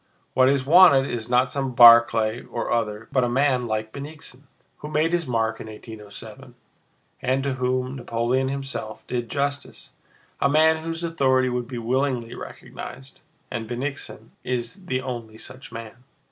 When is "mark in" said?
5.27-5.67